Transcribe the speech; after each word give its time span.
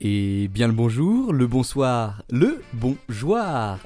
Et 0.00 0.48
bien 0.48 0.68
le 0.68 0.74
bonjour, 0.74 1.32
le 1.32 1.46
bonsoir, 1.46 2.22
le 2.30 2.62
bonjour 2.74 3.38
à 3.38 3.78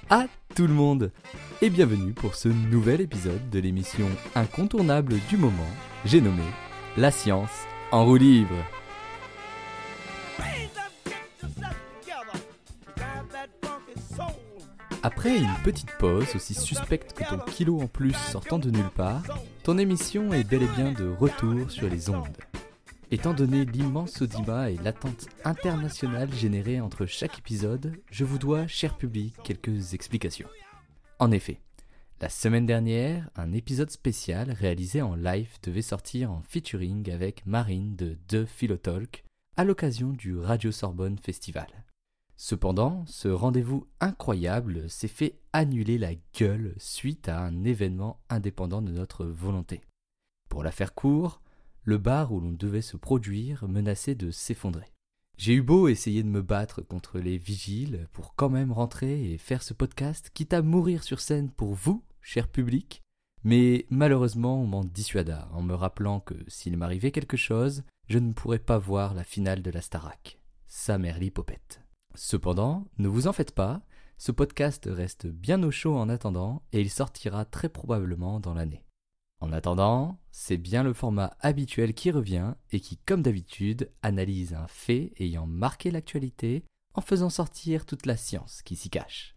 tout 0.55 0.67
le 0.67 0.75
monde. 0.75 1.13
Et 1.61 1.71
bienvenue 1.71 2.13
pour 2.13 2.35
ce 2.35 2.49
nouvel 2.49 3.01
épisode 3.01 3.49
de 3.51 3.61
l'émission 3.61 4.09
incontournable 4.35 5.15
du 5.31 5.37
moment, 5.37 5.71
j'ai 6.05 6.21
nommé 6.21 6.43
La 6.97 7.11
science 7.11 7.67
en 7.93 8.05
roue 8.05 8.17
libre. 8.17 8.57
Après 15.05 15.37
une 15.37 15.55
petite 15.65 15.91
pause 15.99 16.37
aussi 16.37 16.55
suspecte 16.55 17.13
que 17.13 17.29
ton 17.29 17.39
kilo 17.39 17.81
en 17.81 17.89
plus 17.89 18.13
sortant 18.13 18.61
de 18.61 18.71
nulle 18.71 18.91
part, 18.95 19.25
ton 19.65 19.77
émission 19.77 20.33
est 20.33 20.49
bel 20.49 20.63
et 20.63 20.69
bien 20.77 20.93
de 20.93 21.09
retour 21.09 21.69
sur 21.73 21.89
les 21.89 22.09
ondes. 22.09 22.37
Étant 23.11 23.35
donné 23.35 23.65
l'immense 23.65 24.23
audimat 24.23 24.71
et 24.71 24.77
l'attente 24.77 25.27
internationale 25.45 26.33
générée 26.33 26.81
entre 26.81 27.05
chaque 27.07 27.37
épisode, 27.41 27.93
je 28.13 28.25
vous 28.25 28.39
dois, 28.39 28.69
cher 28.69 28.97
public, 28.97 29.35
quelques 29.43 29.93
explications. 29.93 30.49
En 31.19 31.33
effet, 31.33 31.59
la 32.21 32.29
semaine 32.29 32.67
dernière, 32.67 33.29
un 33.35 33.53
épisode 33.53 33.91
spécial 33.91 34.53
réalisé 34.53 35.03
en 35.03 35.17
live 35.17 35.51
devait 35.65 35.83
sortir 35.83 36.31
en 36.31 36.43
featuring 36.49 37.11
avec 37.11 37.45
Marine 37.45 37.97
de 37.97 38.17
The 38.29 38.45
Philotalk 38.47 39.25
à 39.57 39.65
l'occasion 39.65 40.11
du 40.11 40.39
Radio 40.39 40.71
Sorbonne 40.71 41.19
Festival. 41.19 41.67
Cependant, 42.45 43.05
ce 43.07 43.29
rendez-vous 43.29 43.87
incroyable 44.01 44.91
s'est 44.91 45.07
fait 45.07 45.39
annuler 45.53 45.97
la 45.97 46.15
gueule 46.37 46.75
suite 46.77 47.29
à 47.29 47.39
un 47.39 47.63
événement 47.63 48.19
indépendant 48.29 48.83
de 48.83 48.91
notre 48.91 49.25
volonté. 49.25 49.81
Pour 50.49 50.65
la 50.65 50.73
faire 50.73 50.93
court, 50.93 51.41
le 51.85 51.99
bar 51.99 52.33
où 52.33 52.41
l'on 52.41 52.51
devait 52.51 52.83
se 52.83 52.97
produire 52.97 53.69
menaçait 53.69 54.17
de 54.17 54.33
s'effondrer. 54.33 54.93
J'ai 55.39 55.55
eu 55.55 55.63
beau 55.63 55.87
essayer 55.87 56.25
de 56.25 56.29
me 56.29 56.43
battre 56.43 56.83
contre 56.83 57.21
les 57.21 57.39
vigiles 57.39 58.09
pour 58.11 58.35
quand 58.35 58.51
même 58.51 58.73
rentrer 58.73 59.33
et 59.33 59.39
faire 59.39 59.63
ce 59.63 59.73
podcast, 59.73 60.33
quitte 60.35 60.53
à 60.53 60.63
mourir 60.63 61.05
sur 61.05 61.21
scène 61.21 61.49
pour 61.49 61.75
vous, 61.75 62.03
cher 62.23 62.49
public, 62.49 63.03
mais 63.45 63.87
malheureusement 63.89 64.61
on 64.61 64.67
m'en 64.67 64.83
dissuada 64.83 65.49
en 65.53 65.63
me 65.63 65.75
rappelant 65.75 66.19
que 66.19 66.35
s'il 66.49 66.77
m'arrivait 66.77 67.13
quelque 67.13 67.37
chose, 67.37 67.85
je 68.09 68.19
ne 68.19 68.33
pourrais 68.33 68.59
pas 68.59 68.79
voir 68.79 69.15
la 69.15 69.23
finale 69.23 69.63
de 69.63 69.71
la 69.71 69.81
Starac. 69.81 70.41
Sa 70.67 70.99
mère. 70.99 71.21
Cependant, 72.15 72.87
ne 72.99 73.09
vous 73.09 73.27
en 73.27 73.33
faites 73.33 73.55
pas, 73.55 73.81
ce 74.19 74.33
podcast 74.33 74.89
reste 74.91 75.27
bien 75.27 75.63
au 75.63 75.71
chaud 75.71 75.97
en 75.97 76.09
attendant 76.09 76.63
et 76.73 76.81
il 76.81 76.91
sortira 76.91 77.45
très 77.45 77.69
probablement 77.69 78.39
dans 78.39 78.55
l'année. 78.55 78.85
En 79.41 79.53
attendant, 79.53 80.21
c'est 80.31 80.59
bien 80.59 80.85
le 80.85 80.93
format 80.93 81.37
habituel 81.41 81.95
qui 81.95 82.11
revient 82.11 82.55
et 82.71 82.79
qui, 82.79 82.99
comme 82.99 83.23
d'habitude, 83.23 83.91
analyse 84.03 84.55
un 84.55 84.69
fait 84.69 85.13
ayant 85.19 85.47
marqué 85.47 85.91
l'actualité 85.91 86.65
en 86.95 87.01
faisant 87.01 87.31
sortir 87.31 87.85
toute 87.85 88.07
la 88.07 88.17
science 88.17 88.63
qui 88.63 88.77
s'y 88.77 88.91
cache. 88.91 89.37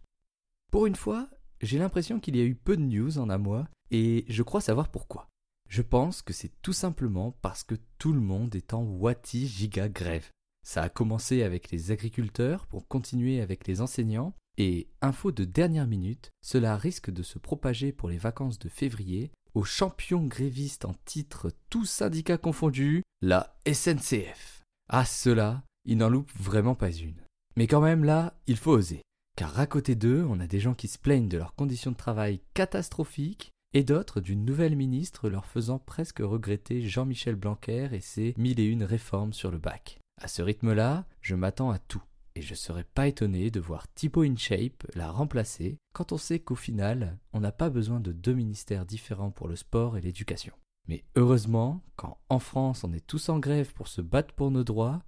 Pour 0.72 0.86
une 0.86 0.96
fois, 0.96 1.30
j'ai 1.62 1.80
l'impression 1.80 2.20
qu'il 2.20 2.36
y 2.36 2.42
a 2.42 2.46
eu 2.46 2.56
peu 2.56 2.78
de 2.78 2.84
news 2.84 3.18
en 3.18 3.30
un 3.30 3.38
mois 3.38 3.68
et 3.90 4.26
je 4.28 4.44
crois 4.44 4.62
savoir 4.62 4.90
pourquoi. 4.90 5.30
Je 5.70 5.82
pense 5.82 6.22
que 6.22 6.34
c'est 6.34 6.62
tout 6.62 6.74
simplement 6.74 7.32
parce 7.42 7.64
que 7.64 7.76
tout 7.98 8.14
le 8.14 8.22
monde 8.22 8.56
est 8.56 8.74
en 8.74 8.84
wati 8.84 9.48
giga 9.48 9.90
grève. 9.90 10.30
Ça 10.66 10.82
a 10.82 10.90
commencé 10.90 11.44
avec 11.44 11.70
les 11.70 11.92
agriculteurs 11.92 12.66
pour 12.66 12.88
continuer 12.88 13.40
avec 13.40 13.68
les 13.68 13.82
enseignants 13.82 14.34
et, 14.58 14.88
info 15.02 15.32
de 15.32 15.46
dernière 15.46 15.86
minute, 15.86 16.32
cela 16.42 16.76
risque 16.76 17.12
de 17.12 17.24
se 17.24 17.38
propager 17.38 17.92
pour 17.92 18.10
les 18.10 18.18
vacances 18.18 18.58
de 18.58 18.68
février 18.68 19.32
au 19.54 19.64
champion 19.64 20.26
gréviste 20.26 20.86
en 20.86 20.96
titre 21.06 21.52
tous 21.70 21.86
syndicats 21.86 22.40
confondus, 22.40 23.04
la 23.22 23.56
SNCF. 23.72 24.64
Ah 24.90 25.06
cela, 25.06 25.64
ils 25.86 25.98
n'en 25.98 26.10
loupent 26.10 26.36
vraiment 26.40 26.76
pas 26.76 26.92
une. 26.92 27.22
Mais 27.56 27.68
quand 27.68 27.82
même 27.82 28.04
là, 28.04 28.34
il 28.48 28.58
faut 28.58 28.72
oser. 28.72 29.02
Car 29.38 29.60
à 29.60 29.68
côté 29.68 29.96
d'eux, 29.96 30.26
on 30.28 30.40
a 30.40 30.48
des 30.48 30.60
gens 30.60 30.74
qui 30.74 30.88
se 30.88 30.98
plaignent 30.98 31.30
de 31.30 31.38
leurs 31.38 31.56
conditions 31.56 31.92
de 31.92 31.98
travail 31.98 32.42
catastrophiques 32.54 33.52
et 33.74 33.84
d'autres 33.84 34.20
d'une 34.20 34.46
nouvelle 34.46 34.76
ministre 34.76 35.30
leur 35.30 35.46
faisant 35.46 35.78
presque 35.78 36.20
regretter 36.20 36.82
Jean-Michel 36.82 37.36
Blanquer 37.36 37.90
et 37.92 38.00
ses 38.00 38.34
mille 38.38 38.60
et 38.60 38.66
une 38.66 38.84
réformes 38.84 39.34
sur 39.34 39.52
le 39.52 39.58
bac. 39.58 40.00
À 40.22 40.28
ce 40.28 40.42
rythme-là, 40.42 41.06
je 41.22 41.36
m'attends 41.36 41.72
à 41.72 41.80
tout 41.80 42.04
et 42.36 42.42
je 42.42 42.56
serais 42.56 42.84
pas 42.84 43.08
étonné 43.08 43.52
de 43.52 43.60
voir 43.60 43.88
Thibaut 43.94 44.24
InShape 44.24 44.86
la 44.94 45.12
remplacer 45.12 45.78
quand 45.94 46.12
on 46.12 46.18
sait 46.18 46.40
qu'au 46.40 46.56
final, 46.56 47.18
on 47.34 47.40
n'a 47.40 47.52
pas 47.52 47.70
besoin 47.70 48.00
de 48.00 48.12
deux 48.12 48.34
ministères 48.34 48.86
différents 48.86 49.32
pour 49.32 49.48
le 49.48 49.56
sport 49.56 49.98
et 49.98 50.02
l'éducation. 50.02 50.54
Mais 50.88 51.04
heureusement, 51.16 51.82
quand 51.96 52.18
en 52.30 52.40
France 52.40 52.84
on 52.84 52.94
est 52.94 53.06
tous 53.06 53.30
en 53.30 53.40
grève 53.40 53.74
pour 53.74 53.88
se 53.88 54.02
battre 54.02 54.34
pour 54.34 54.52
nos 54.52 54.64
droits, 54.64 55.04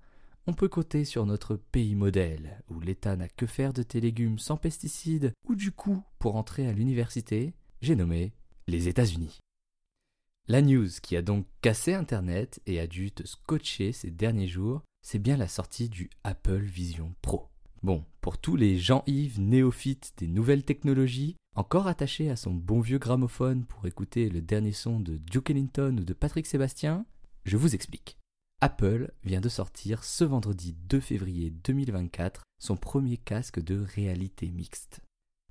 on 0.46 0.54
peut 0.54 0.70
compter 0.70 1.04
sur 1.04 1.26
notre 1.26 1.56
pays 1.58 1.96
modèle, 1.96 2.64
où 2.70 2.80
l'État 2.80 3.18
n'a 3.18 3.28
que 3.28 3.46
faire 3.46 3.74
de 3.74 3.84
tes 3.84 4.00
légumes 4.00 4.40
sans 4.40 4.56
pesticides, 4.56 5.34
ou 5.46 5.56
du 5.56 5.72
coup, 5.72 6.02
pour 6.20 6.38
entrer 6.38 6.68
à 6.68 6.72
l'université, 6.72 7.54
j'ai 7.82 7.96
nommé 7.96 8.34
les 8.68 8.88
États-Unis. 8.88 9.40
La 10.48 10.62
news 10.62 10.88
qui 11.02 11.18
a 11.18 11.22
donc 11.22 11.46
cassé 11.62 11.94
Internet 11.94 12.62
et 12.66 12.80
a 12.80 12.88
dû 12.88 13.12
te 13.12 13.28
scotcher 13.28 13.92
ces 13.92 14.10
derniers 14.10 14.48
jours, 14.48 14.84
c'est 15.10 15.20
bien 15.20 15.38
la 15.38 15.48
sortie 15.48 15.88
du 15.88 16.10
Apple 16.26 16.60
Vision 16.60 17.16
Pro. 17.22 17.48
Bon, 17.82 18.04
pour 18.20 18.38
tous 18.38 18.58
les 18.58 18.78
Jean-Yves 18.78 19.40
néophytes 19.40 20.12
des 20.18 20.28
nouvelles 20.28 20.66
technologies, 20.66 21.38
encore 21.56 21.88
attachés 21.88 22.30
à 22.30 22.36
son 22.36 22.52
bon 22.52 22.82
vieux 22.82 22.98
gramophone 22.98 23.64
pour 23.64 23.88
écouter 23.88 24.28
le 24.28 24.42
dernier 24.42 24.74
son 24.74 25.00
de 25.00 25.16
Duke 25.16 25.52
Ellington 25.52 25.96
ou 25.98 26.04
de 26.04 26.12
Patrick 26.12 26.46
Sébastien, 26.46 27.06
je 27.46 27.56
vous 27.56 27.74
explique. 27.74 28.18
Apple 28.60 29.14
vient 29.24 29.40
de 29.40 29.48
sortir 29.48 30.04
ce 30.04 30.26
vendredi 30.26 30.76
2 30.90 31.00
février 31.00 31.52
2024 31.52 32.44
son 32.60 32.76
premier 32.76 33.16
casque 33.16 33.64
de 33.64 33.80
réalité 33.80 34.50
mixte. 34.50 35.00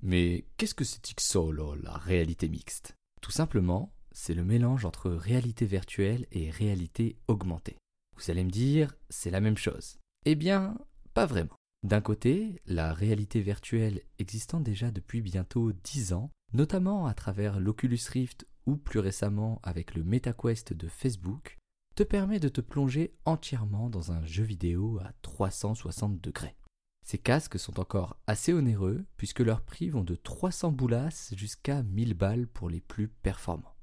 Mais 0.03 0.45
qu'est-ce 0.59 0.75
que 0.75 0.85
c'est 0.85 1.01
que 1.01 1.23
ça, 1.23 1.41
la 1.83 1.97
réalité 1.97 2.51
mixte? 2.51 2.95
Tout 3.23 3.31
simplement, 3.31 3.95
c'est 4.13 4.35
le 4.35 4.45
mélange 4.45 4.85
entre 4.85 5.11
réalité 5.11 5.65
virtuelle 5.65 6.27
et 6.31 6.51
réalité 6.51 7.17
augmentée. 7.27 7.79
Vous 8.17 8.31
allez 8.31 8.45
me 8.45 8.51
dire, 8.51 8.95
c'est 9.11 9.31
la 9.31 9.41
même 9.41 9.59
chose. 9.59 9.99
Eh 10.25 10.35
bien, 10.35 10.79
pas 11.15 11.27
vraiment. 11.27 11.57
D'un 11.83 12.01
côté, 12.01 12.61
la 12.67 12.93
réalité 12.93 13.41
virtuelle 13.41 14.01
existant 14.19 14.61
déjà 14.61 14.91
depuis 14.91 15.21
bientôt 15.21 15.73
10 15.73 16.15
ans, 16.15 16.31
notamment 16.53 17.07
à 17.07 17.15
travers 17.15 17.61
l'Oculus 17.61 18.01
Rift 18.11 18.47
ou 18.67 18.77
plus 18.77 18.99
récemment 18.99 19.61
avec 19.63 19.95
le 19.95 20.03
MetaQuest 20.03 20.73
de 20.73 20.89
Facebook, 20.89 21.59
te 21.95 22.03
permet 22.03 22.41
de 22.41 22.49
te 22.49 22.61
plonger 22.61 23.15
entièrement 23.25 23.89
dans 23.89 24.13
un 24.13 24.25
jeu 24.25 24.45
vidéo 24.45 24.99
à 25.03 25.13
360 25.23 26.21
degrés. 26.21 26.57
Ces 27.05 27.19
casques 27.19 27.59
sont 27.59 27.79
encore 27.79 28.19
assez 28.27 28.53
onéreux 28.53 29.05
puisque 29.17 29.41
leurs 29.41 29.63
prix 29.63 29.91
vont 29.91 30.03
de 30.03 30.17
300 30.17 30.73
boulasses 30.73 31.33
jusqu'à 31.37 31.85
1000 31.85 32.15
balles 32.15 32.49
pour 32.49 32.69
les 32.69 32.81
plus 32.81 33.07
performants. 33.07 33.77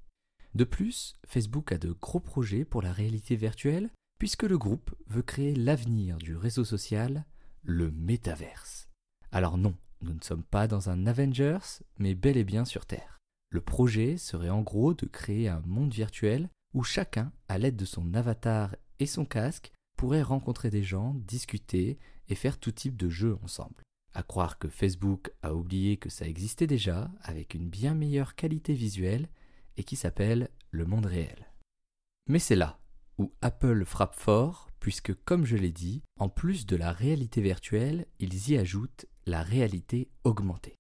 De 0.56 0.66
plus, 0.66 1.16
Facebook 1.26 1.72
a 1.72 1.78
de 1.78 1.94
gros 1.94 2.20
projets 2.20 2.66
pour 2.66 2.82
la 2.82 2.92
réalité 2.92 3.36
virtuelle 3.38 3.90
puisque 4.20 4.44
le 4.44 4.58
groupe 4.58 4.94
veut 5.08 5.22
créer 5.22 5.56
l'avenir 5.56 6.18
du 6.18 6.36
réseau 6.36 6.66
social, 6.66 7.26
le 7.64 7.92
métaverse. 7.92 8.90
Alors 9.32 9.58
non, 9.58 9.76
nous 10.02 10.14
ne 10.14 10.22
sommes 10.22 10.44
pas 10.44 10.68
dans 10.68 10.90
un 10.90 11.08
Avengers, 11.08 11.82
mais 11.98 12.16
bel 12.16 12.38
et 12.38 12.44
bien 12.44 12.66
sur 12.66 12.86
Terre. 12.86 13.20
Le 13.50 13.62
projet 13.62 14.18
serait 14.18 14.50
en 14.50 14.62
gros 14.62 14.94
de 14.94 15.06
créer 15.06 15.48
un 15.48 15.62
monde 15.66 15.94
virtuel 15.94 16.50
où 16.74 16.84
chacun, 16.84 17.32
à 17.48 17.58
l'aide 17.58 17.76
de 17.76 17.86
son 17.86 18.14
avatar 18.14 18.76
et 19.00 19.06
son 19.06 19.26
casque, 19.26 19.72
pourrait 19.98 20.24
rencontrer 20.24 20.70
des 20.70 20.84
gens, 20.84 21.14
discuter 21.14 22.00
et 22.30 22.36
faire 22.36 22.60
tout 22.60 22.72
type 22.72 22.98
de 22.98 23.10
jeux 23.10 23.38
ensemble. 23.44 23.84
À 24.14 24.24
croire 24.24 24.60
que 24.60 24.68
Facebook 24.68 25.32
a 25.42 25.54
oublié 25.54 25.98
que 25.98 26.10
ça 26.10 26.28
existait 26.28 26.68
déjà, 26.68 27.12
avec 27.22 27.54
une 27.54 27.70
bien 27.70 27.94
meilleure 27.94 28.36
qualité 28.36 28.74
visuelle, 28.74 29.30
et 29.78 29.84
qui 29.84 29.96
s'appelle 29.96 30.50
le 30.72 30.86
monde 30.86 31.06
réel. 31.06 31.52
Mais 32.28 32.40
c'est 32.40 32.56
là 32.56 32.80
où 33.18 33.32
Apple 33.42 33.86
frappe 33.86 34.16
fort, 34.16 34.70
puisque 34.80 35.14
comme 35.24 35.46
je 35.46 35.56
l'ai 35.56 35.72
dit, 35.72 36.02
en 36.20 36.30
plus 36.30 36.66
de 36.66 36.76
la 36.76 36.92
réalité 36.92 37.42
virtuelle, 37.42 38.06
ils 38.20 38.50
y 38.50 38.58
ajoutent 38.58 39.06
la 39.26 39.42
réalité 39.42 40.10
augmentée. 40.24 40.76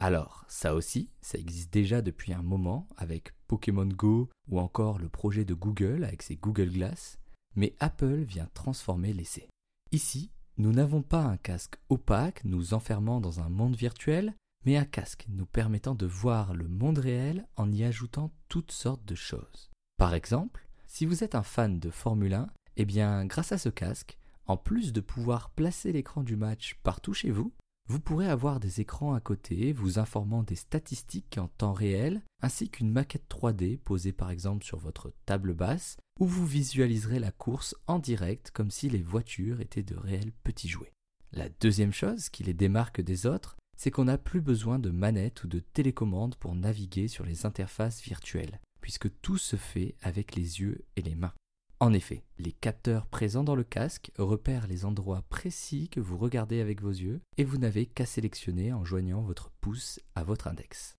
Alors, 0.00 0.44
ça 0.46 0.74
aussi, 0.74 1.10
ça 1.20 1.38
existe 1.38 1.72
déjà 1.72 2.02
depuis 2.02 2.32
un 2.32 2.42
moment 2.42 2.86
avec 2.96 3.32
Pokémon 3.48 3.86
Go 3.86 4.30
ou 4.48 4.60
encore 4.60 4.98
le 4.98 5.08
projet 5.08 5.44
de 5.44 5.54
Google 5.54 6.04
avec 6.04 6.22
ses 6.22 6.36
Google 6.36 6.70
Glass, 6.70 7.18
mais 7.56 7.74
Apple 7.80 8.22
vient 8.22 8.48
transformer 8.54 9.12
l'essai. 9.12 9.48
Ici, 9.90 10.30
nous 10.56 10.72
n'avons 10.72 11.02
pas 11.02 11.22
un 11.22 11.36
casque 11.36 11.78
opaque 11.88 12.44
nous 12.44 12.74
enfermant 12.74 13.20
dans 13.20 13.40
un 13.40 13.48
monde 13.48 13.74
virtuel, 13.74 14.34
mais 14.64 14.76
un 14.76 14.84
casque 14.84 15.26
nous 15.28 15.46
permettant 15.46 15.94
de 15.94 16.06
voir 16.06 16.54
le 16.54 16.68
monde 16.68 16.98
réel 16.98 17.48
en 17.56 17.72
y 17.72 17.82
ajoutant 17.82 18.32
toutes 18.48 18.72
sortes 18.72 19.04
de 19.04 19.14
choses. 19.14 19.70
Par 19.96 20.14
exemple, 20.14 20.67
si 20.88 21.06
vous 21.06 21.22
êtes 21.22 21.34
un 21.34 21.42
fan 21.42 21.78
de 21.78 21.90
Formule 21.90 22.34
1, 22.34 22.48
eh 22.78 22.84
bien, 22.84 23.24
grâce 23.26 23.52
à 23.52 23.58
ce 23.58 23.68
casque, 23.68 24.18
en 24.46 24.56
plus 24.56 24.92
de 24.92 25.00
pouvoir 25.00 25.50
placer 25.50 25.92
l'écran 25.92 26.22
du 26.22 26.34
match 26.34 26.76
partout 26.82 27.12
chez 27.12 27.30
vous, 27.30 27.52
vous 27.88 28.00
pourrez 28.00 28.28
avoir 28.28 28.58
des 28.58 28.80
écrans 28.80 29.14
à 29.14 29.20
côté 29.20 29.72
vous 29.72 29.98
informant 29.98 30.42
des 30.42 30.56
statistiques 30.56 31.38
en 31.38 31.48
temps 31.48 31.72
réel, 31.72 32.22
ainsi 32.42 32.68
qu'une 32.68 32.90
maquette 32.90 33.28
3D 33.30 33.78
posée 33.78 34.12
par 34.12 34.30
exemple 34.30 34.64
sur 34.64 34.78
votre 34.78 35.12
table 35.24 35.54
basse, 35.54 35.96
où 36.20 36.26
vous 36.26 36.46
visualiserez 36.46 37.18
la 37.18 37.32
course 37.32 37.76
en 37.86 37.98
direct 37.98 38.50
comme 38.50 38.70
si 38.70 38.88
les 38.88 39.02
voitures 39.02 39.60
étaient 39.60 39.82
de 39.82 39.96
réels 39.96 40.32
petits 40.42 40.68
jouets. 40.68 40.92
La 41.32 41.48
deuxième 41.48 41.92
chose 41.92 42.28
qui 42.30 42.44
les 42.44 42.54
démarque 42.54 43.00
des 43.00 43.26
autres, 43.26 43.56
c'est 43.76 43.90
qu'on 43.90 44.04
n'a 44.04 44.18
plus 44.18 44.40
besoin 44.40 44.78
de 44.78 44.90
manettes 44.90 45.44
ou 45.44 45.48
de 45.48 45.60
télécommande 45.60 46.34
pour 46.36 46.54
naviguer 46.54 47.08
sur 47.08 47.24
les 47.24 47.46
interfaces 47.46 48.02
virtuelles, 48.02 48.60
puisque 48.80 49.10
tout 49.20 49.38
se 49.38 49.56
fait 49.56 49.94
avec 50.02 50.34
les 50.34 50.60
yeux 50.60 50.84
et 50.96 51.02
les 51.02 51.14
mains. 51.14 51.34
En 51.80 51.92
effet, 51.92 52.24
les 52.38 52.50
capteurs 52.50 53.06
présents 53.06 53.44
dans 53.44 53.54
le 53.54 53.62
casque 53.62 54.10
repèrent 54.18 54.66
les 54.66 54.84
endroits 54.84 55.22
précis 55.28 55.88
que 55.88 56.00
vous 56.00 56.18
regardez 56.18 56.60
avec 56.60 56.82
vos 56.82 56.90
yeux 56.90 57.20
et 57.36 57.44
vous 57.44 57.56
n'avez 57.56 57.86
qu'à 57.86 58.04
sélectionner 58.04 58.72
en 58.72 58.84
joignant 58.84 59.22
votre 59.22 59.50
pouce 59.60 60.00
à 60.16 60.24
votre 60.24 60.48
index. 60.48 60.96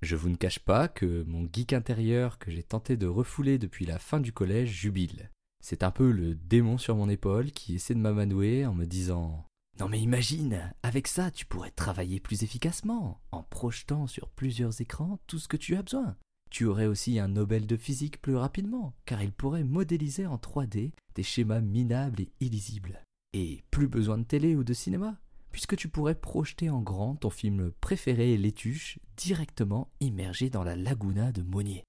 Je 0.00 0.14
vous 0.14 0.28
ne 0.28 0.36
cache 0.36 0.60
pas 0.60 0.86
que 0.86 1.24
mon 1.24 1.48
geek 1.52 1.72
intérieur 1.72 2.38
que 2.38 2.52
j'ai 2.52 2.62
tenté 2.62 2.96
de 2.96 3.06
refouler 3.06 3.58
depuis 3.58 3.84
la 3.84 3.98
fin 3.98 4.20
du 4.20 4.32
collège 4.32 4.70
jubile. 4.70 5.30
C'est 5.60 5.82
un 5.82 5.90
peu 5.90 6.10
le 6.10 6.34
démon 6.36 6.78
sur 6.78 6.96
mon 6.96 7.08
épaule 7.08 7.50
qui 7.50 7.74
essaie 7.74 7.94
de 7.94 8.00
m'amanouer 8.00 8.64
en 8.66 8.74
me 8.74 8.84
disant 8.84 9.44
Non 9.80 9.88
mais 9.88 10.00
imagine, 10.00 10.72
avec 10.84 11.08
ça 11.08 11.32
tu 11.32 11.46
pourrais 11.46 11.70
travailler 11.70 12.20
plus 12.20 12.44
efficacement, 12.44 13.20
en 13.32 13.42
projetant 13.42 14.06
sur 14.06 14.28
plusieurs 14.30 14.80
écrans 14.80 15.18
tout 15.26 15.38
ce 15.38 15.48
que 15.48 15.56
tu 15.56 15.76
as 15.76 15.82
besoin. 15.82 16.16
Tu 16.52 16.66
aurais 16.66 16.84
aussi 16.84 17.18
un 17.18 17.28
Nobel 17.28 17.66
de 17.66 17.78
physique 17.78 18.20
plus 18.20 18.36
rapidement, 18.36 18.92
car 19.06 19.22
il 19.22 19.32
pourrait 19.32 19.64
modéliser 19.64 20.26
en 20.26 20.36
3D 20.36 20.92
des 21.14 21.22
schémas 21.22 21.62
minables 21.62 22.20
et 22.20 22.30
illisibles. 22.40 23.02
Et 23.32 23.62
plus 23.70 23.88
besoin 23.88 24.18
de 24.18 24.24
télé 24.24 24.54
ou 24.54 24.62
de 24.62 24.74
cinéma, 24.74 25.18
puisque 25.50 25.76
tu 25.76 25.88
pourrais 25.88 26.14
projeter 26.14 26.68
en 26.68 26.82
grand 26.82 27.16
ton 27.16 27.30
film 27.30 27.72
préféré 27.80 28.36
L'étuche 28.36 28.98
directement 29.16 29.90
immergé 30.00 30.50
dans 30.50 30.62
la 30.62 30.76
laguna 30.76 31.32
de 31.32 31.40
Monnier. 31.40 31.84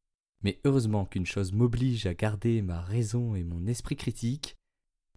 Mais 0.46 0.62
heureusement 0.64 1.06
qu'une 1.06 1.26
chose 1.26 1.52
m'oblige 1.52 2.06
à 2.06 2.14
garder 2.14 2.62
ma 2.62 2.80
raison 2.80 3.36
et 3.36 3.44
mon 3.44 3.68
esprit 3.68 3.98
critique, 3.98 4.56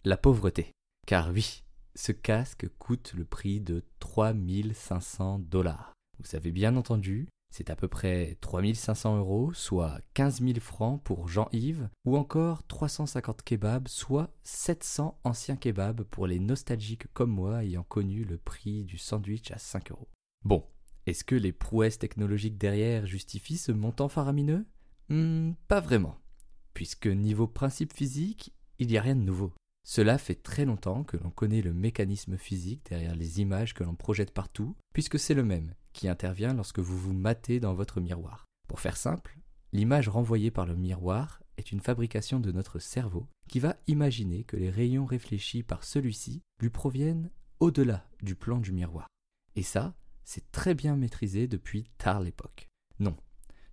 la 0.03 0.17
pauvreté. 0.17 0.73
Car 1.05 1.31
oui, 1.31 1.63
ce 1.95 2.11
casque 2.11 2.67
coûte 2.79 3.13
le 3.15 3.23
prix 3.23 3.61
de 3.61 3.85
3500 3.99 5.39
dollars. 5.39 5.93
Vous 6.19 6.35
avez 6.35 6.51
bien 6.51 6.75
entendu, 6.75 7.29
c'est 7.49 7.69
à 7.69 7.75
peu 7.75 7.87
près 7.87 8.37
3500 8.41 9.17
euros, 9.17 9.53
soit 9.53 9.99
15 10.13 10.41
000 10.41 10.59
francs 10.59 11.01
pour 11.03 11.27
Jean-Yves, 11.27 11.89
ou 12.05 12.17
encore 12.17 12.65
350 12.67 13.41
kebabs, 13.43 13.87
soit 13.87 14.31
700 14.43 15.19
anciens 15.23 15.55
kebabs 15.55 16.03
pour 16.03 16.27
les 16.27 16.39
nostalgiques 16.39 17.11
comme 17.13 17.31
moi 17.31 17.63
ayant 17.63 17.83
connu 17.83 18.23
le 18.23 18.37
prix 18.37 18.83
du 18.83 18.97
sandwich 18.97 19.51
à 19.51 19.57
5 19.57 19.91
euros. 19.91 20.07
Bon, 20.43 20.65
est-ce 21.05 21.23
que 21.23 21.35
les 21.35 21.53
prouesses 21.53 21.99
technologiques 21.99 22.57
derrière 22.57 23.05
justifient 23.05 23.57
ce 23.57 23.71
montant 23.71 24.09
faramineux? 24.09 24.65
Hmm, 25.09 25.53
Pas 25.67 25.79
vraiment, 25.79 26.17
puisque 26.73 27.07
niveau 27.07 27.47
principe 27.47 27.93
physique, 27.93 28.53
il 28.79 28.87
n'y 28.87 28.97
a 28.97 29.01
rien 29.01 29.15
de 29.15 29.21
nouveau. 29.21 29.53
Cela 29.83 30.17
fait 30.17 30.35
très 30.35 30.65
longtemps 30.65 31.05
que 31.05 31.15
l'on 31.15 31.29
connaît 31.29 31.61
le 31.61 31.73
mécanisme 31.73 32.37
physique 32.37 32.85
derrière 32.89 33.15
les 33.15 33.39
images 33.39 33.73
que 33.73 33.85
l'on 33.85 33.95
projette 33.95 34.33
partout, 34.33 34.75
puisque 34.93 35.17
c'est 35.17 35.33
le 35.33 35.45
même 35.45 35.73
qui 35.97 36.07
intervient 36.07 36.53
lorsque 36.53 36.79
vous 36.79 36.97
vous 36.97 37.11
matez 37.11 37.59
dans 37.59 37.73
votre 37.73 37.99
miroir. 37.99 38.45
Pour 38.67 38.79
faire 38.79 38.95
simple, 38.95 39.39
l'image 39.73 40.07
renvoyée 40.07 40.51
par 40.51 40.67
le 40.67 40.75
miroir 40.75 41.41
est 41.57 41.71
une 41.71 41.81
fabrication 41.81 42.39
de 42.39 42.51
notre 42.51 42.77
cerveau 42.77 43.27
qui 43.49 43.59
va 43.59 43.75
imaginer 43.87 44.43
que 44.43 44.57
les 44.57 44.69
rayons 44.69 45.05
réfléchis 45.05 45.63
par 45.63 45.83
celui-ci 45.83 46.43
lui 46.61 46.69
proviennent 46.69 47.31
au-delà 47.59 48.07
du 48.21 48.35
plan 48.35 48.59
du 48.59 48.71
miroir. 48.71 49.07
Et 49.55 49.63
ça, 49.63 49.95
c'est 50.23 50.51
très 50.51 50.75
bien 50.75 50.95
maîtrisé 50.95 51.47
depuis 51.47 51.89
tard 51.97 52.19
l'époque. 52.19 52.67
Non, 52.99 53.17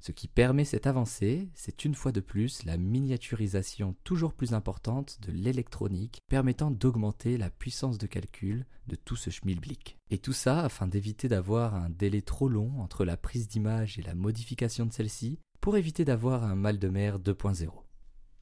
ce 0.04 0.12
qui 0.12 0.28
permet 0.28 0.66
cette 0.66 0.86
avancée, 0.86 1.48
c'est 1.54 1.86
une 1.86 1.94
fois 1.94 2.12
de 2.12 2.20
plus 2.20 2.64
la 2.64 2.76
miniaturisation 2.76 3.96
toujours 4.04 4.34
plus 4.34 4.52
importante 4.52 5.18
de 5.22 5.32
l'électronique, 5.32 6.18
permettant 6.28 6.70
d'augmenter 6.70 7.38
la 7.38 7.48
puissance 7.48 7.96
de 7.96 8.06
calcul 8.06 8.66
de 8.86 8.96
tout 8.96 9.16
ce 9.16 9.30
schmilblick. 9.30 9.96
Et 10.10 10.18
tout 10.18 10.34
ça 10.34 10.62
afin 10.62 10.86
d'éviter 10.86 11.26
d'avoir 11.28 11.74
un 11.74 11.88
délai 11.88 12.20
trop 12.20 12.50
long 12.50 12.82
entre 12.82 13.06
la 13.06 13.16
prise 13.16 13.48
d'image 13.48 13.98
et 13.98 14.02
la 14.02 14.14
modification 14.14 14.84
de 14.84 14.92
celle-ci, 14.92 15.38
pour 15.62 15.78
éviter 15.78 16.04
d'avoir 16.04 16.44
un 16.44 16.54
mal 16.54 16.78
de 16.78 16.88
mer 16.88 17.18
2.0. 17.18 17.70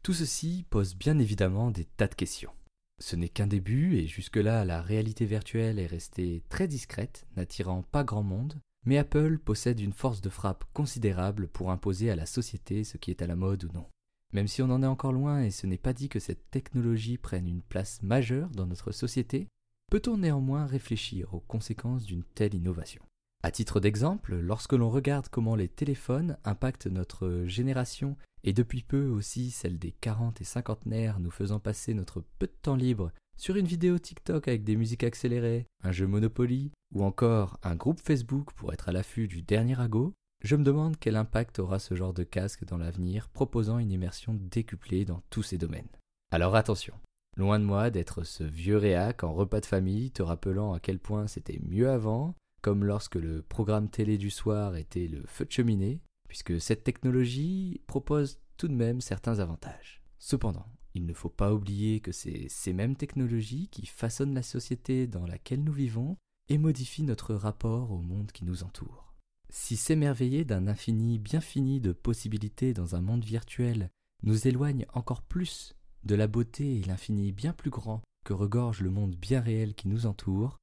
Tout 0.03 0.15
ceci 0.15 0.67
pose 0.69 0.97
bien 0.97 1.21
évidemment 1.21 1.71
des 1.71 1.85
tas 1.85 2.09
de 2.09 2.17
questions. 2.17 2.51
Ce 2.99 3.15
n'est 3.15 3.29
qu'un 3.29 3.47
début 3.47 3.99
et 3.99 4.09
jusque-là 4.09 4.65
la 4.65 4.83
réalité 4.83 5.27
virtuelle 5.27 5.79
est 5.79 5.87
restée 5.87 6.43
très 6.49 6.67
discrète, 6.67 7.25
n'attirant 7.37 7.85
pas 7.85 8.03
grand 8.03 8.25
monde, 8.25 8.61
mais 8.85 8.99
Apple 8.99 9.39
possède 9.39 9.81
une 9.81 9.93
force 9.93 10.21
de 10.21 10.29
frappe 10.29 10.65
considérable 10.73 11.49
pour 11.49 11.71
imposer 11.71 12.11
à 12.11 12.17
la 12.17 12.27
société 12.27 12.85
ce 12.85 12.97
qui 12.97 13.11
est 13.11 13.23
à 13.23 13.27
la 13.27 13.37
mode 13.37 13.65
ou 13.65 13.69
non. 13.73 13.87
Même 14.33 14.49
si 14.49 14.63
on 14.63 14.71
en 14.71 14.83
est 14.83 14.87
encore 14.87 15.13
loin 15.13 15.43
et 15.43 15.51
ce 15.51 15.67
n'est 15.67 15.77
pas 15.77 15.93
dit 15.93 16.09
que 16.09 16.21
cette 16.21 16.51
technologie 16.51 17.19
prenne 17.19 17.47
une 17.47 17.63
place 17.63 18.03
majeure 18.03 18.49
dans 18.51 18.67
notre 18.67 18.93
société, 18.93 19.49
peut-on 19.91 20.17
néanmoins 20.17 20.67
réfléchir 20.67 21.35
aux 21.35 21.41
conséquences 21.41 22.05
d'une 22.05 22.25
telle 22.25 22.55
innovation? 22.55 23.03
À 23.45 23.51
titre 23.51 23.81
d'exemple, 23.81 24.37
lorsque 24.37 24.73
l'on 24.73 24.89
regarde 24.89 25.29
comment 25.29 25.57
les 25.57 25.69
téléphones 25.69 26.39
impactent 26.45 26.87
notre 26.87 27.45
génération 27.47 28.17
et 28.45 28.53
depuis 28.53 28.83
peu 28.83 29.09
aussi 29.09 29.51
celle 29.51 29.79
des 29.79 29.93
40 29.93 30.41
et 30.41 30.45
cinquantenaires 30.45 31.21
nous 31.21 31.31
faisant 31.31 31.59
passer 31.59 31.93
notre 31.93 32.25
peu 32.39 32.47
de 32.47 32.53
temps 32.63 32.77
libre 32.77 33.13
sur 33.43 33.57
une 33.57 33.67
vidéo 33.67 33.99
TikTok 33.99 34.47
avec 34.47 34.63
des 34.63 34.77
musiques 34.77 35.03
accélérées, 35.03 35.67
un 35.83 35.91
jeu 35.91 36.07
Monopoly, 36.07 36.71
ou 36.95 37.03
encore 37.03 37.59
un 37.65 37.75
groupe 37.75 37.99
Facebook 37.99 38.53
pour 38.53 38.73
être 38.73 38.89
à 38.89 38.93
l'affût 38.93 39.27
du 39.27 39.43
dernier 39.43 39.81
ago, 39.81 40.15
je 40.45 40.55
me 40.55 40.63
demande 40.63 40.97
quel 40.97 41.17
impact 41.17 41.59
aura 41.59 41.81
ce 41.81 41.97
genre 41.97 42.15
de 42.15 42.23
casque 42.23 42.65
dans 42.65 42.77
l'avenir, 42.77 43.29
proposant 43.31 43.81
une 43.81 43.91
immersion 43.91 44.35
décuplée 44.35 45.05
dans 45.05 45.23
tous 45.29 45.43
ces 45.43 45.59
domaines. 45.59 45.89
Alors 46.31 46.55
attention, 46.55 46.95
loin 47.37 47.59
de 47.59 47.65
moi 47.65 47.91
d'être 47.91 48.23
ce 48.23 48.45
vieux 48.45 48.77
réac 48.77 49.25
en 49.25 49.33
repas 49.33 49.61
de 49.61 49.67
famille 49.67 50.13
te 50.13 50.23
rappelant 50.23 50.73
à 50.73 50.79
quel 50.79 51.01
point 51.01 51.27
c'était 51.27 51.59
mieux 51.65 51.91
avant, 51.91 52.37
comme 52.61 52.85
lorsque 52.85 53.17
le 53.17 53.43
programme 53.43 53.89
télé 53.89 54.19
du 54.19 54.31
soir 54.31 54.77
était 54.77 55.09
le 55.09 55.25
feu 55.27 55.47
de 55.47 55.51
cheminée, 55.51 56.01
puisque 56.29 56.61
cette 56.61 56.85
technologie 56.85 57.81
propose 57.89 58.39
tout 58.57 58.69
de 58.69 58.75
même 58.75 59.01
certains 59.01 59.41
avantages. 59.41 60.01
Cependant, 60.21 60.67
il 60.95 61.07
ne 61.07 61.15
faut 61.15 61.29
pas 61.29 61.55
oublier 61.55 62.01
que 62.01 62.13
c'est 62.13 62.47
ces 62.49 62.73
mêmes 62.73 62.97
technologies 62.97 63.69
qui 63.69 63.87
façonnent 63.87 64.35
la 64.35 64.43
société 64.43 65.07
dans 65.07 65.27
laquelle 65.27 65.65
nous 65.65 65.73
vivons 65.73 66.17
et 66.49 66.59
modifient 66.59 67.05
notre 67.05 67.35
rapport 67.35 67.93
au 67.93 67.99
monde 67.99 68.33
qui 68.33 68.45
nous 68.45 68.63
entoure. 68.63 69.15
Si 69.49 69.77
s'émerveiller 69.77 70.45
d'un 70.45 70.67
infini 70.67 71.19
bien 71.19 71.41
fini 71.41 71.81
de 71.81 71.93
possibilités 71.93 72.73
dans 72.73 72.95
un 72.95 73.01
monde 73.01 73.25
virtuel 73.25 73.91
nous 74.23 74.47
éloigne 74.47 74.87
encore 74.93 75.23
plus 75.23 75.75
de 76.05 76.15
la 76.15 76.27
beauté 76.27 76.79
et 76.79 76.83
l'infini 76.85 77.33
bien 77.33 77.53
plus 77.53 77.71
grand 77.71 78.03
que 78.25 78.33
regorge 78.33 78.81
le 78.81 78.91
monde 78.91 79.17
bien 79.17 79.41
réel 79.41 79.75
qui 79.75 79.89
nous 79.89 80.07
entoure, 80.07 80.59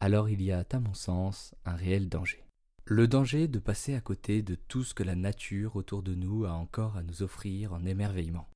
alors 0.00 0.28
il 0.28 0.42
y 0.42 0.52
a, 0.52 0.64
à 0.70 0.80
mon 0.80 0.94
sens, 0.94 1.54
un 1.64 1.74
réel 1.74 2.08
danger. 2.08 2.44
Le 2.84 3.08
danger 3.08 3.48
de 3.48 3.58
passer 3.58 3.94
à 3.94 4.00
côté 4.00 4.42
de 4.42 4.54
tout 4.54 4.84
ce 4.84 4.92
que 4.92 5.02
la 5.02 5.14
nature 5.14 5.76
autour 5.76 6.02
de 6.02 6.14
nous 6.14 6.44
a 6.44 6.52
encore 6.52 6.96
à 6.96 7.02
nous 7.02 7.22
offrir 7.22 7.72
en 7.72 7.84
émerveillement. 7.86 8.48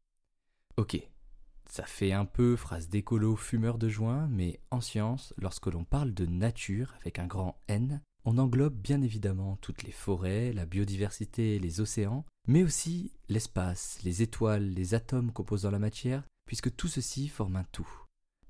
Ok, 0.76 1.00
ça 1.70 1.84
fait 1.84 2.12
un 2.12 2.25
peu 2.25 2.56
phrase 2.56 2.88
d'écolo 2.88 3.37
fumeur 3.37 3.78
de 3.78 3.88
joint, 3.88 4.26
mais 4.28 4.60
en 4.70 4.80
science, 4.80 5.34
lorsque 5.37 5.66
l'on 5.66 5.84
parle 5.84 6.14
de 6.14 6.26
nature 6.26 6.94
avec 7.00 7.18
un 7.18 7.26
grand 7.26 7.60
N, 7.68 8.00
on 8.25 8.38
englobe 8.38 8.75
bien 8.75 9.00
évidemment 9.02 9.56
toutes 9.60 9.82
les 9.82 9.92
forêts, 9.92 10.52
la 10.52 10.66
biodiversité, 10.66 11.58
les 11.58 11.80
océans, 11.80 12.25
mais 12.46 12.62
aussi 12.62 13.12
l'espace, 13.28 13.98
les 14.04 14.22
étoiles, 14.22 14.70
les 14.70 14.94
atomes 14.94 15.32
composant 15.32 15.70
la 15.70 15.78
matière, 15.78 16.25
puisque 16.46 16.75
tout 16.75 16.88
ceci 16.88 17.28
forme 17.28 17.56
un 17.56 17.64
tout. 17.64 17.88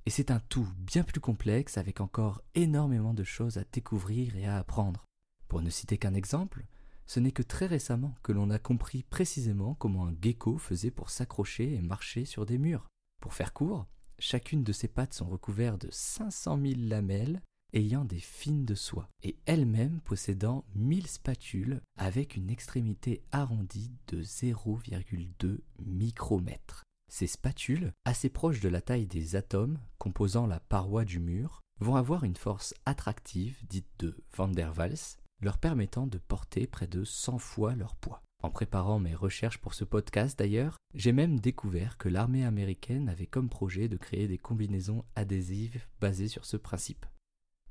Et 0.07 0.11
c'est 0.11 0.31
un 0.31 0.41
tout 0.41 0.67
bien 0.79 1.03
plus 1.03 1.21
complexe 1.21 1.77
avec 1.77 2.01
encore 2.01 2.43
énormément 2.55 3.15
de 3.15 3.25
choses 3.25 3.59
à 3.59 3.65
découvrir 3.73 4.37
et 4.37 4.47
à 4.47 4.57
apprendre. 4.57 5.05
Pour 5.49 5.61
ne 5.61 5.71
citer 5.71 5.99
qu'un 5.99 6.15
exemple, 6.15 6.65
ce 7.07 7.21
n'est 7.21 7.33
que 7.33 7.43
très 7.43 7.67
récemment 7.67 8.15
que 8.23 8.33
l'on 8.33 8.51
a 8.51 8.59
compris 8.59 9.03
précisément 9.03 9.75
comment 9.75 10.07
un 10.07 10.15
gecko 10.23 10.59
faisait 10.59 10.91
pour 10.91 11.11
s'accrocher 11.11 11.75
et 11.75 11.83
marcher 11.83 12.25
sur 12.25 12.47
des 12.47 12.59
murs. 12.59 12.87
Pour 13.21 13.35
faire 13.35 13.53
court, 13.53 13.87
chacune 14.19 14.65
de 14.65 14.73
ces 14.73 14.89
pattes 14.89 15.15
sont 15.15 15.29
recouvertes 15.29 15.83
de 15.83 15.91
500 15.91 16.59
000 16.61 16.75
lamelles 16.89 17.41
ayant 17.75 18.05
des 18.05 18.21
fines 18.21 18.65
de 18.65 18.75
soie, 18.75 19.09
et 19.23 19.37
elles-mêmes 19.47 20.01
possédant 20.01 20.65
1000 20.75 21.07
spatules 21.07 21.81
avec 21.97 22.37
une 22.37 22.51
extrémité 22.51 23.23
arrondie 23.31 23.93
de 24.09 24.23
0,2 24.23 25.59
micromètres. 25.85 26.85
Ces 27.11 27.27
spatules, 27.27 27.93
assez 28.05 28.29
proches 28.29 28.61
de 28.61 28.69
la 28.69 28.81
taille 28.81 29.07
des 29.07 29.37
atomes 29.37 29.79
composant 29.99 30.47
la 30.47 30.61
paroi 30.61 31.05
du 31.05 31.21
mur, 31.21 31.61
vont 31.81 31.97
avoir 31.97 32.25
une 32.25 32.37
force 32.37 32.75
attractive 32.87 33.59
dite 33.69 33.89
de 33.99 34.17
Van 34.37 34.49
der 34.49 34.77
Waals, 34.77 35.19
leur 35.41 35.59
permettant 35.59 36.07
de 36.07 36.19
porter 36.19 36.67
près 36.67 36.87
de 36.87 37.05
100 37.05 37.39
fois 37.39 37.75
leur 37.75 37.97
poids. 37.97 38.23
En 38.43 38.51
préparant 38.51 39.01
mes 39.01 39.17
recherches 39.17 39.59
pour 39.59 39.75
ce 39.75 39.85
podcast 39.85 40.39
d'ailleurs, 40.39 40.77
j'ai 40.95 41.11
même 41.11 41.41
découvert 41.41 41.99
que 41.99 42.09
l'armée 42.09 42.45
américaine 42.45 43.09
avait 43.09 43.27
comme 43.27 43.49
projet 43.49 43.89
de 43.89 43.97
créer 43.97 44.29
des 44.29 44.39
combinaisons 44.39 45.05
adhésives 45.17 45.85
basées 46.01 46.29
sur 46.29 46.45
ce 46.45 46.57
principe. 46.57 47.05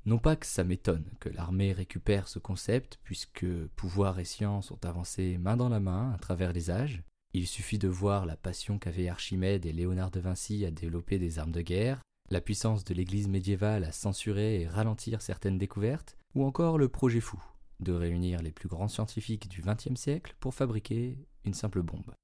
Non 0.04 0.18
pas 0.18 0.36
que 0.36 0.46
ça 0.46 0.64
m'étonne 0.64 1.10
que 1.20 1.30
l'armée 1.30 1.72
récupère 1.72 2.28
ce 2.28 2.38
concept, 2.38 2.98
puisque 3.02 3.46
pouvoir 3.76 4.18
et 4.18 4.24
science 4.24 4.70
ont 4.70 4.78
avancé 4.84 5.38
main 5.38 5.56
dans 5.56 5.70
la 5.70 5.80
main 5.80 6.12
à 6.12 6.18
travers 6.18 6.52
les 6.52 6.70
âges. 6.70 7.02
Il 7.32 7.46
suffit 7.46 7.78
de 7.78 7.88
voir 7.88 8.26
la 8.26 8.36
passion 8.36 8.78
qu'avaient 8.78 9.08
Archimède 9.08 9.64
et 9.64 9.72
Léonard 9.72 10.10
de 10.10 10.20
Vinci 10.20 10.64
à 10.66 10.70
développer 10.70 11.18
des 11.18 11.38
armes 11.38 11.52
de 11.52 11.62
guerre, 11.62 12.00
la 12.30 12.40
puissance 12.42 12.84
de 12.84 12.94
l'Église 12.94 13.28
médiévale 13.28 13.84
à 13.84 13.92
censurer 13.92 14.60
et 14.60 14.68
ralentir 14.68 15.22
certaines 15.22 15.58
découvertes, 15.58 16.16
ou 16.34 16.44
encore 16.44 16.76
le 16.76 16.88
projet 16.88 17.20
fou 17.20 17.42
de 17.80 17.92
réunir 17.92 18.42
les 18.42 18.52
plus 18.52 18.68
grands 18.68 18.88
scientifiques 18.88 19.48
du 19.48 19.62
XXe 19.62 20.00
siècle 20.00 20.34
pour 20.40 20.54
fabriquer 20.54 21.18
une 21.44 21.54
simple 21.54 21.82
bombe. 21.82 22.14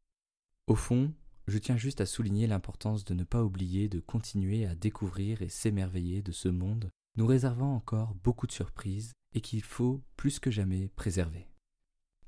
Au 0.66 0.74
fond, 0.74 1.12
je 1.46 1.58
tiens 1.58 1.76
juste 1.76 2.00
à 2.00 2.06
souligner 2.06 2.46
l'importance 2.46 3.04
de 3.04 3.14
ne 3.14 3.24
pas 3.24 3.42
oublier 3.42 3.88
de 3.88 4.00
continuer 4.00 4.66
à 4.66 4.74
découvrir 4.74 5.42
et 5.42 5.48
s'émerveiller 5.48 6.22
de 6.22 6.32
ce 6.32 6.48
monde, 6.48 6.90
nous 7.16 7.26
réservant 7.26 7.74
encore 7.74 8.14
beaucoup 8.14 8.46
de 8.46 8.52
surprises 8.52 9.12
et 9.34 9.40
qu'il 9.40 9.62
faut 9.62 10.02
plus 10.16 10.38
que 10.38 10.50
jamais 10.50 10.88
préserver. 10.96 11.48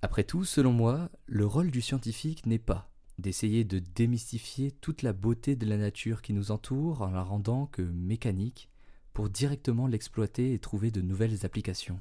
Après 0.03 0.25
tout, 0.25 0.45
selon 0.45 0.73
moi, 0.73 1.11
le 1.27 1.47
rôle 1.47 1.71
du 1.71 1.81
scientifique 1.81 2.47
n'est 2.47 2.59
pas 2.59 2.93
d'essayer 3.19 3.65
de 3.65 3.79
démystifier 3.79 4.71
toute 4.71 5.03
la 5.03 5.15
beauté 5.15 5.57
de 5.57 5.67
la 5.67 5.79
nature 5.79 6.21
qui 6.21 6.35
nous 6.35 6.51
entoure 6.51 7.01
en 7.01 7.11
la 7.11 7.23
rendant 7.23 7.67
que 7.67 7.83
mécanique 7.83 8.71
pour 9.15 9.31
directement 9.31 9.87
l'exploiter 9.87 10.53
et 10.53 10.59
trouver 10.59 10.91
de 10.91 11.01
nouvelles 11.01 11.47
applications, 11.47 12.01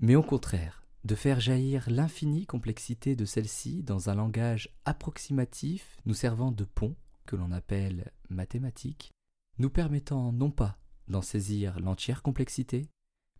mais 0.00 0.16
au 0.16 0.22
contraire 0.22 0.80
de 1.04 1.14
faire 1.14 1.40
jaillir 1.40 1.88
l'infinie 1.88 2.46
complexité 2.46 3.16
de 3.16 3.24
celle-ci 3.24 3.82
dans 3.82 4.10
un 4.10 4.14
langage 4.14 4.68
approximatif 4.84 5.98
nous 6.04 6.14
servant 6.14 6.52
de 6.52 6.64
pont, 6.64 6.94
que 7.26 7.36
l'on 7.36 7.52
appelle 7.52 8.10
mathématique, 8.28 9.12
nous 9.58 9.70
permettant 9.70 10.32
non 10.32 10.50
pas 10.50 10.78
d'en 11.08 11.22
saisir 11.22 11.80
l'entière 11.80 12.22
complexité, 12.22 12.88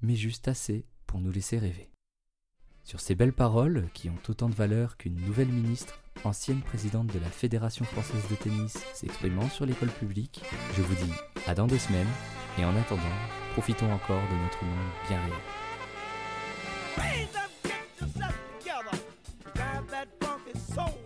mais 0.01 0.15
juste 0.15 0.49
assez 0.49 0.87
pour 1.07 1.21
nous 1.21 1.33
laisser 1.33 1.59
rêver. 1.59 1.91
Sur 2.83 3.01
ces 3.01 3.15
belles 3.15 3.35
paroles, 3.35 3.89
qui 3.93 4.09
ont 4.09 4.19
autant 4.29 4.49
de 4.49 4.55
valeur 4.55 4.97
qu'une 4.97 5.21
nouvelle 5.21 5.53
ministre, 5.53 6.01
ancienne 6.25 6.63
présidente 6.63 7.13
de 7.13 7.19
la 7.19 7.29
Fédération 7.29 7.85
française 7.85 8.27
de 8.31 8.37
tennis, 8.37 8.79
s'exprimant 8.95 9.49
sur 9.51 9.67
l'école 9.67 9.91
publique, 9.91 10.43
je 10.77 10.83
vous 10.83 10.95
dis 10.95 11.13
à 11.47 11.55
dans 11.55 11.67
deux 11.67 11.79
semaines, 11.79 12.09
et 12.59 12.65
en 12.65 12.75
attendant, 12.77 13.03
profitons 13.53 13.93
encore 13.93 14.23
de 14.23 14.43
notre 14.43 14.65
monde 14.65 14.91
bien 15.09 15.21
réel. 15.21 15.70
Get 16.97 17.89
yourself 18.01 18.35
together. 18.59 18.99
Drive 19.55 19.91
that 19.91 20.09
funky 20.21 20.59
soul. 20.59 20.99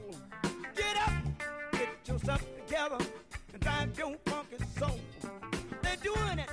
Get 0.77 0.97
up, 0.97 1.13
get 1.73 1.89
yourself 2.09 2.43
together. 2.67 2.99
And 3.53 3.61
drive 3.61 3.99
your 3.99 4.17
funky 4.27 4.65
soul. 4.79 5.01
They're 5.83 5.97
doing 5.97 6.39
it 6.39 6.51